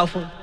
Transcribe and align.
Powerful? 0.00 0.39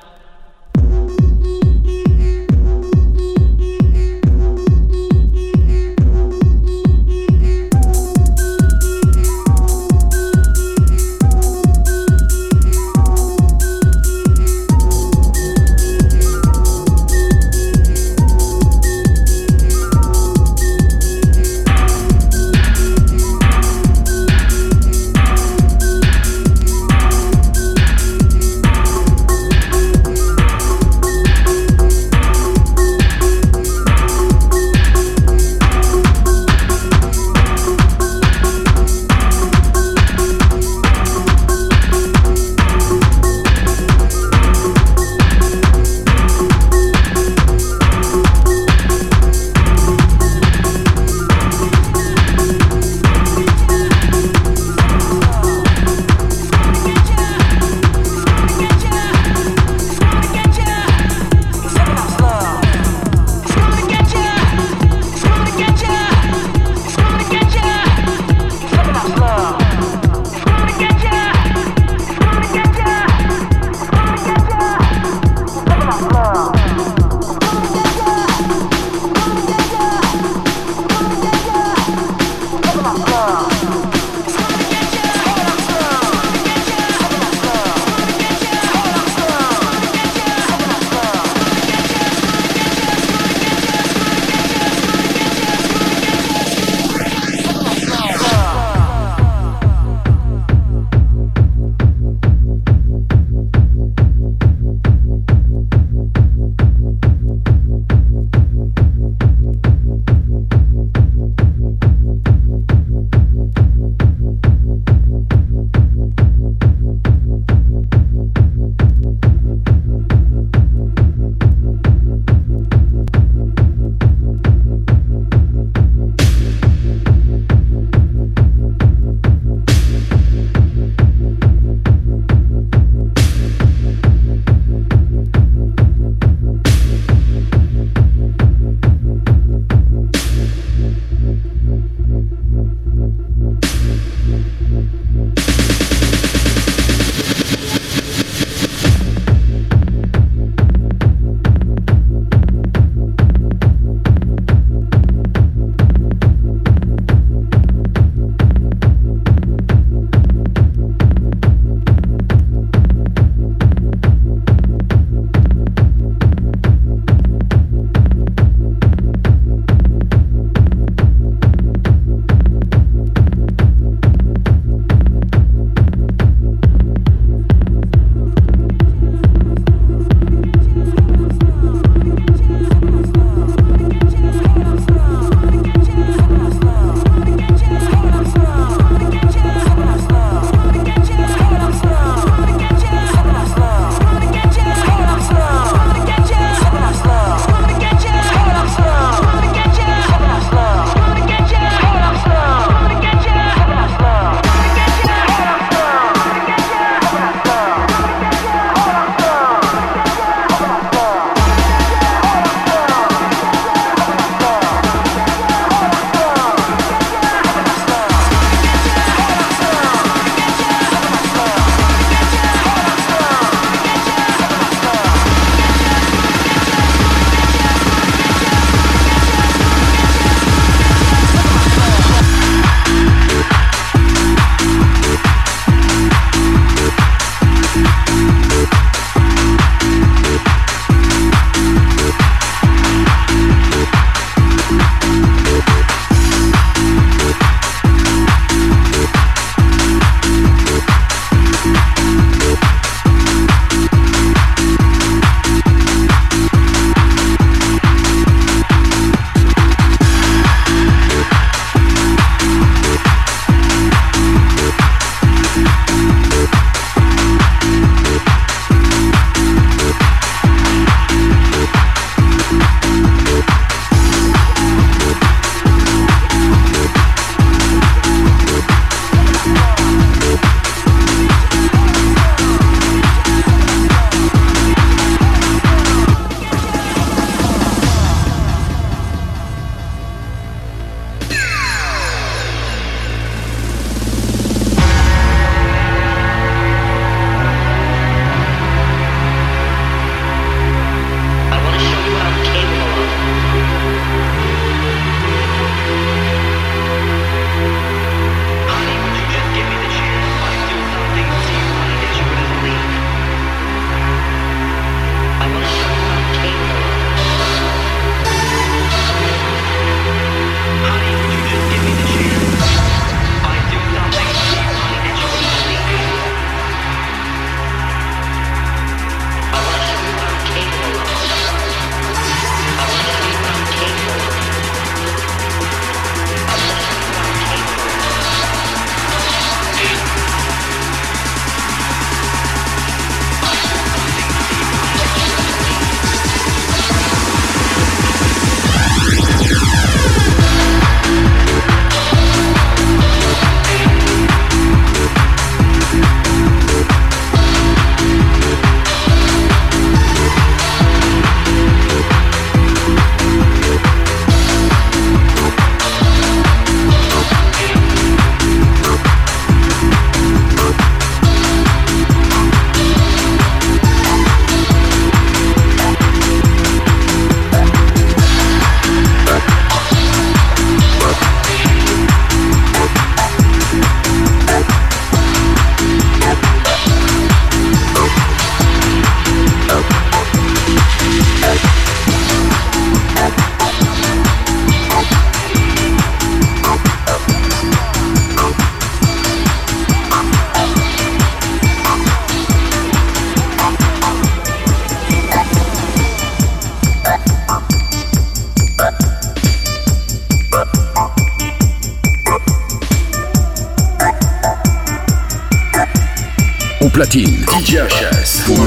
CHS 417.77 418.43
pour 418.48 418.57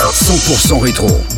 à 0.00 0.10
100% 0.10 0.80
rétro. 0.80 1.35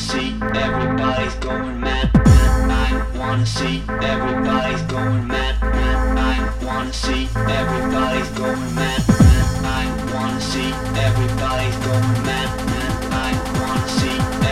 see 0.00 0.34
everybody's 0.54 1.34
going 1.34 1.78
mad. 1.78 2.10
I 2.14 3.18
wanna 3.18 3.44
see 3.44 3.82
everybody's 4.02 4.82
going 4.82 5.26
mad. 5.28 5.56
I 6.18 6.64
wanna 6.64 6.92
see 6.92 7.28
everybody's 7.34 8.30
going 8.30 8.74
mad. 8.74 9.02
I 9.62 9.84
wanna 10.14 10.40
see 10.40 10.72
everybody's 11.06 11.76
going 11.86 12.24
mad. 12.24 12.48
I 13.12 13.30
wanna 13.60 13.88
see. 13.88 14.49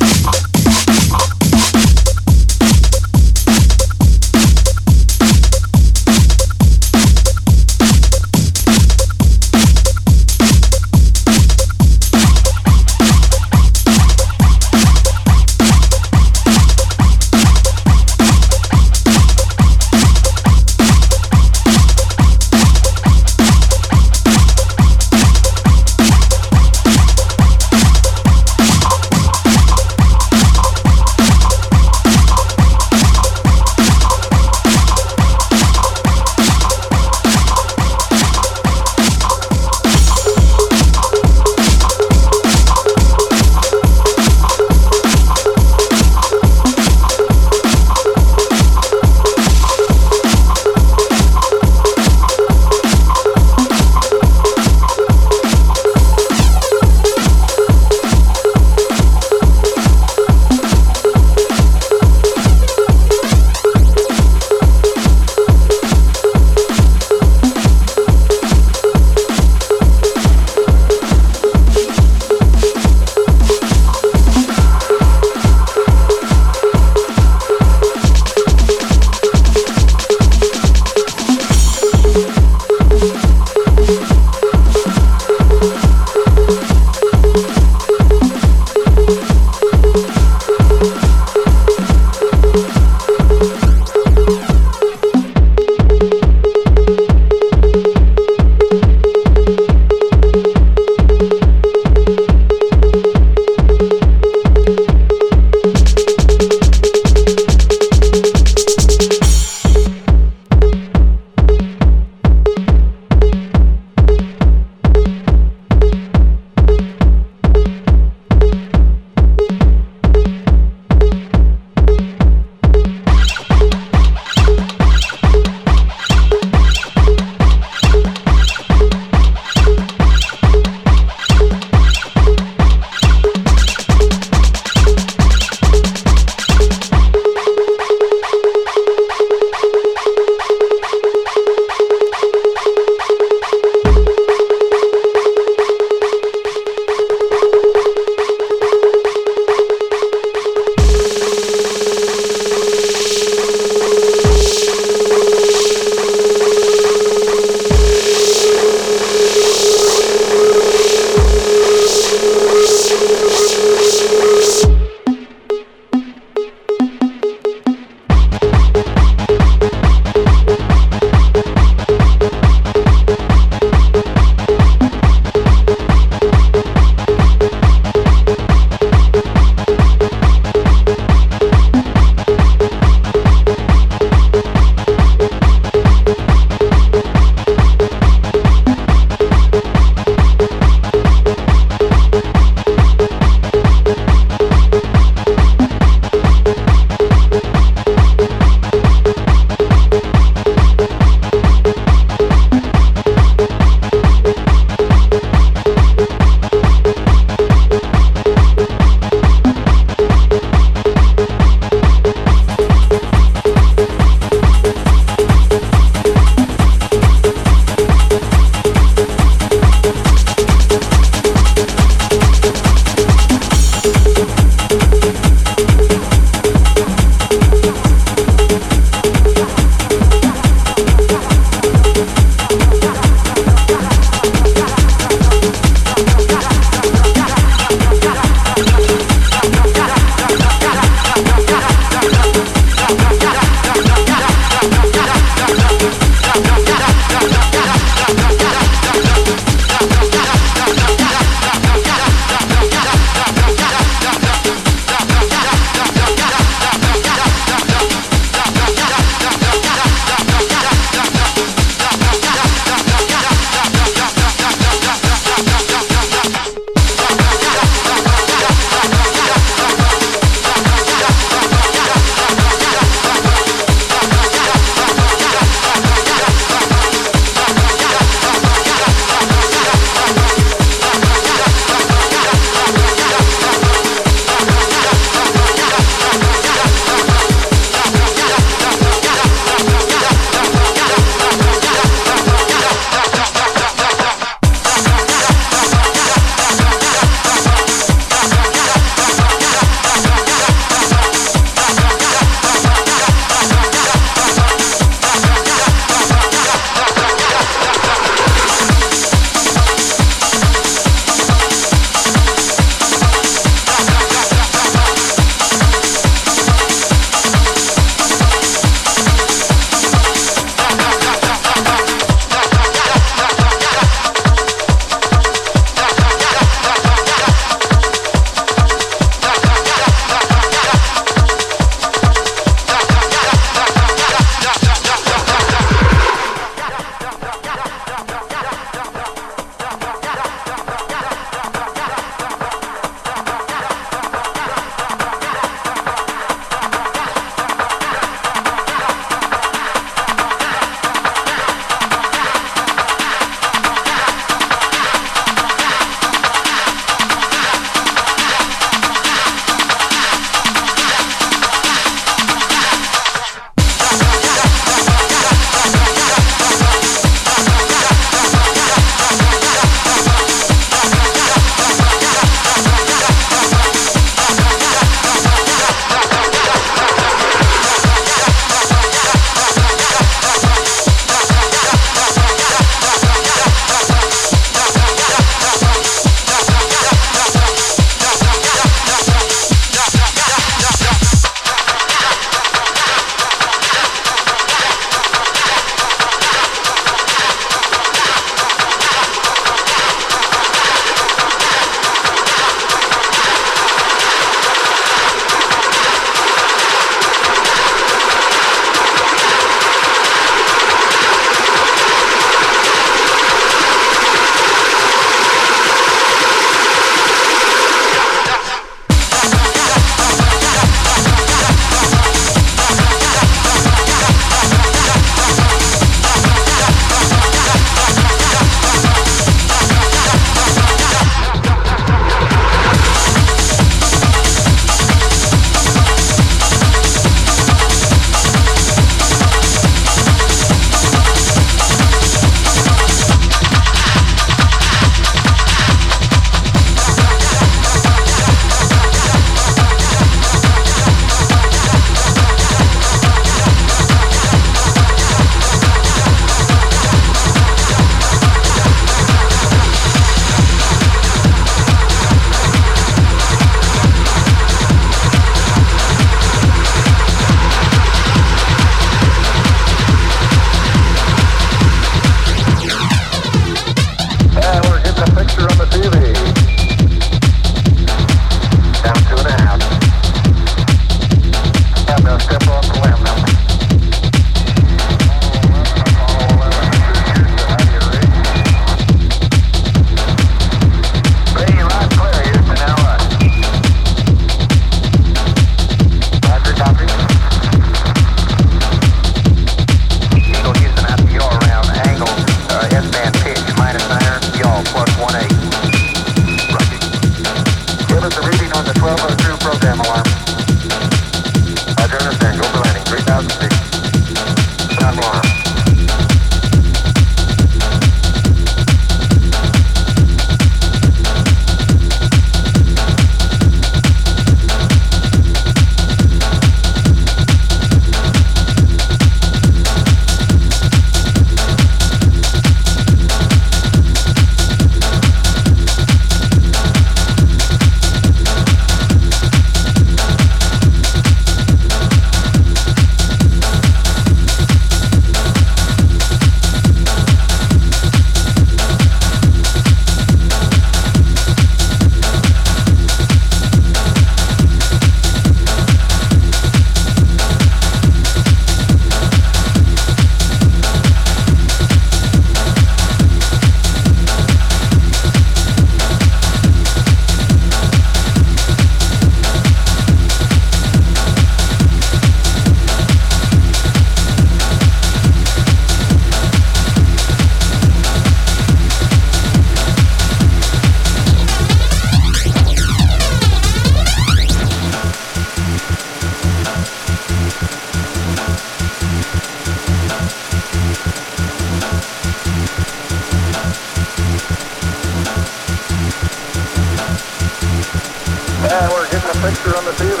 And 598.52 598.72
we're 598.72 598.90
getting 598.90 599.08
a 599.08 599.14
picture 599.22 599.56
on 599.56 599.64
the 599.64 599.70
TV. 599.78 600.00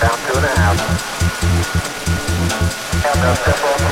Down 0.00 0.18
two 0.26 0.34
and 0.36 0.44
a 0.44 0.48
half. 0.58 0.76
And 3.06 3.22
the 3.22 3.34
step 3.36 3.91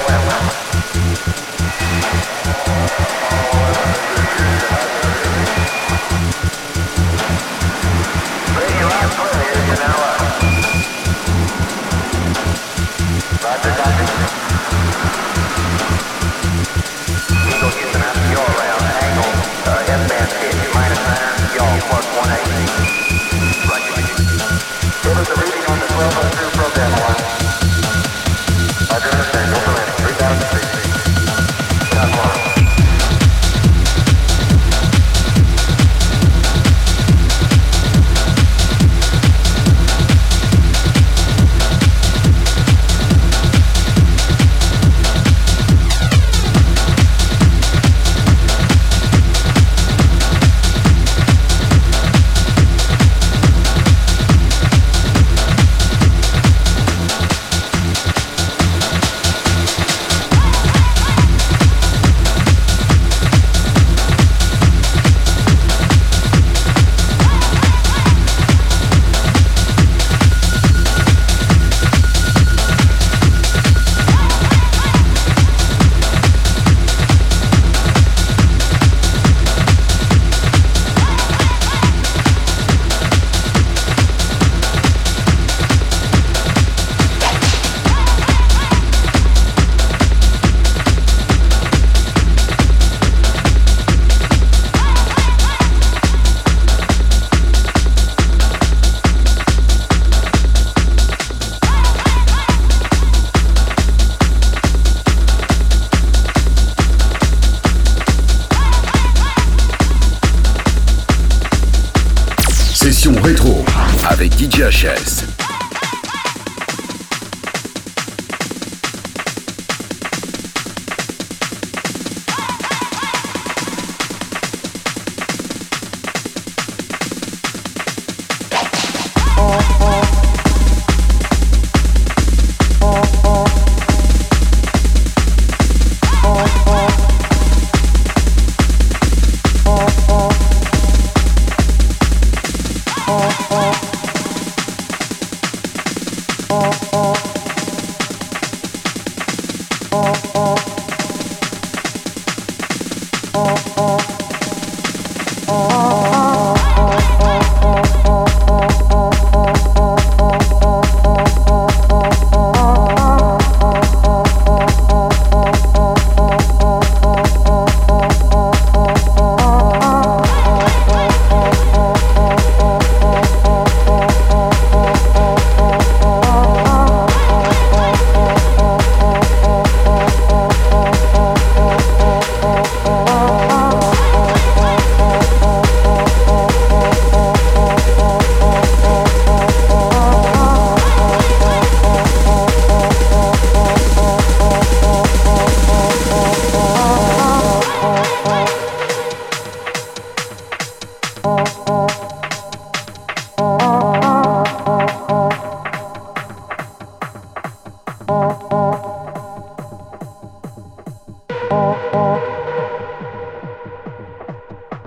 Sanchez. 114.81 115.10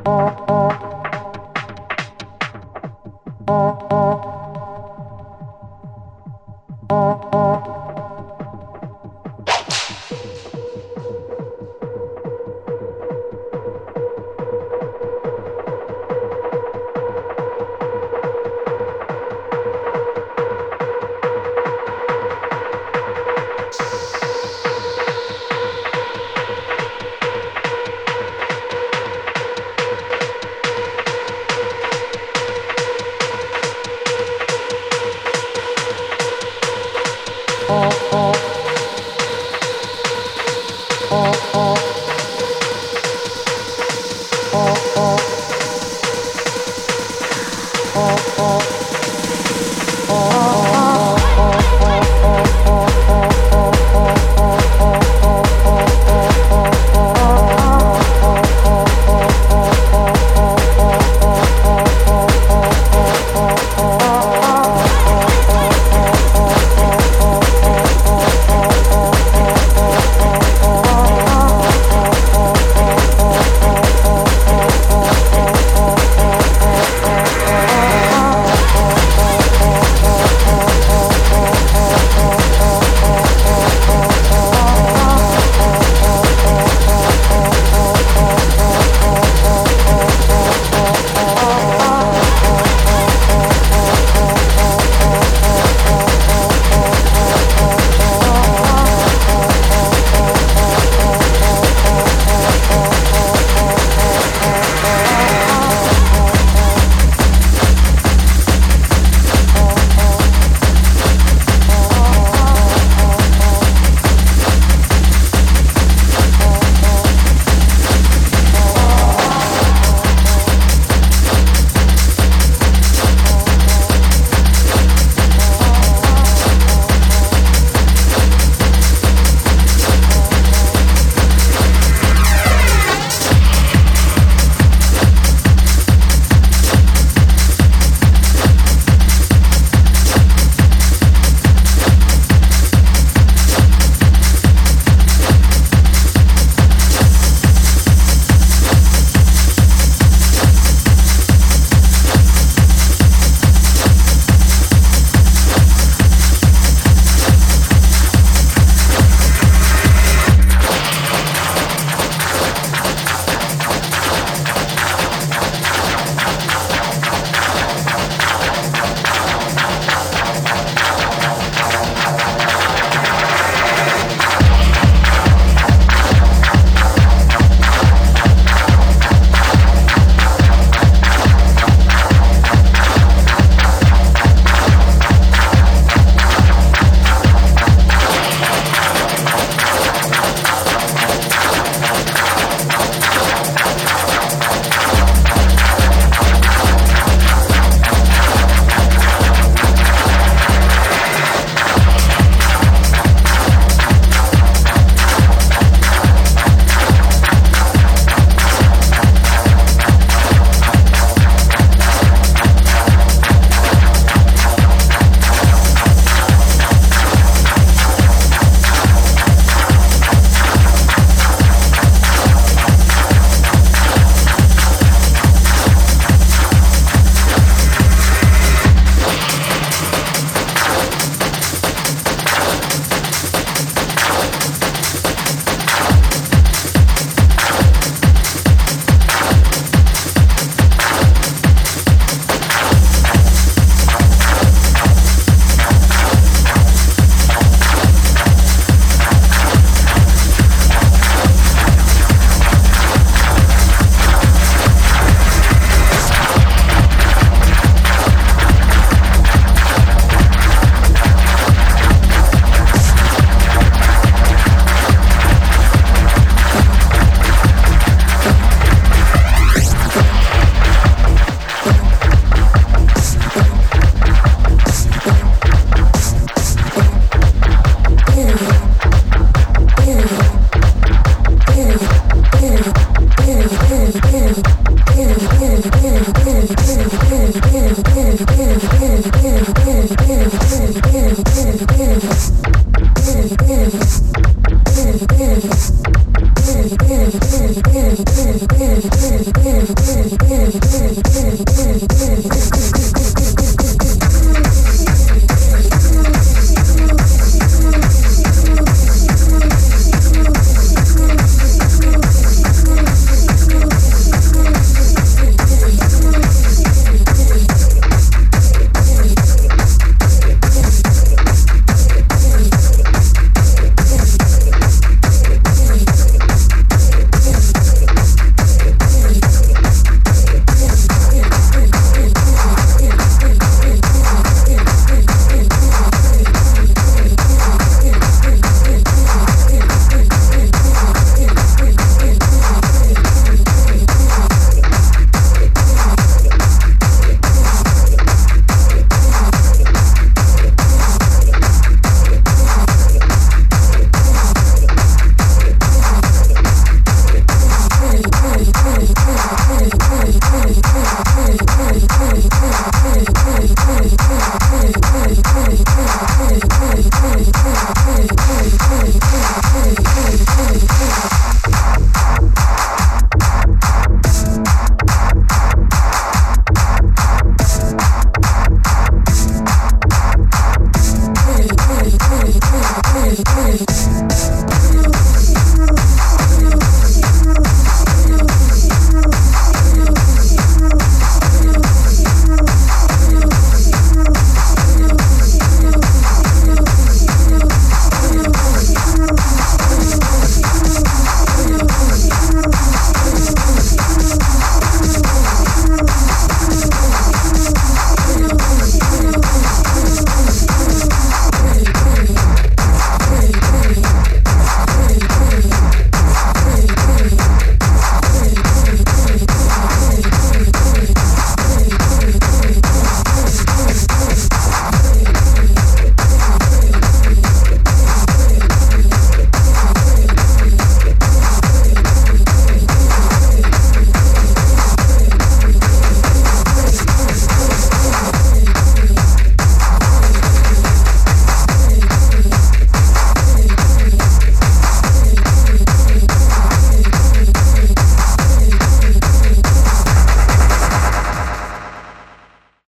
Oh, 0.05 0.35
oh. 0.37 0.45
oh. 0.49 0.72